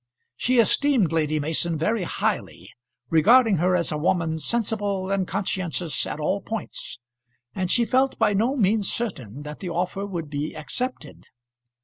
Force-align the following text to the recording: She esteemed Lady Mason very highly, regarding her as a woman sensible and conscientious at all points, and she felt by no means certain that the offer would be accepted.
She 0.35 0.57
esteemed 0.57 1.11
Lady 1.11 1.39
Mason 1.39 1.77
very 1.77 2.01
highly, 2.05 2.71
regarding 3.11 3.57
her 3.57 3.75
as 3.75 3.91
a 3.91 3.99
woman 3.99 4.39
sensible 4.39 5.11
and 5.11 5.27
conscientious 5.27 6.07
at 6.07 6.19
all 6.19 6.41
points, 6.41 6.97
and 7.53 7.69
she 7.69 7.85
felt 7.85 8.17
by 8.17 8.33
no 8.33 8.55
means 8.57 8.91
certain 8.91 9.43
that 9.43 9.59
the 9.59 9.69
offer 9.69 10.07
would 10.07 10.27
be 10.27 10.55
accepted. 10.57 11.25